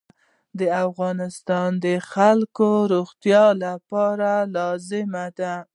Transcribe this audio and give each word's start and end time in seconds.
دا 0.57 0.57
د 0.59 0.61
افغانستان 0.87 1.69
د 1.85 1.87
خلکو 2.11 2.69
د 2.83 2.89
روغتیا 2.93 3.45
لپاره 3.65 4.31
لازم 4.55 5.11
دی. 5.37 5.51